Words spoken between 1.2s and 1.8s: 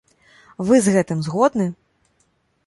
згодны?